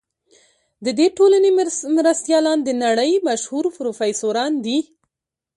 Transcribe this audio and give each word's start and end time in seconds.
د 0.85 0.87
دې 0.99 1.07
ټولنې 1.17 1.49
مرستیالان 1.99 2.57
د 2.63 2.69
نړۍ 2.83 3.11
مشهور 3.27 3.65
پروفیسوران 3.77 4.51
دي. 4.65 4.79